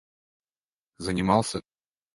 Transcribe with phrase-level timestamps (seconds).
[1.03, 1.61] занимался